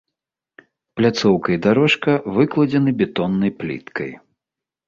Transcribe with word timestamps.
Пляцоўка 0.99 1.47
і 1.55 1.59
дарожка 1.65 2.11
выкладзены 2.39 2.95
бетоннай 3.03 3.51
пліткай. 3.61 4.11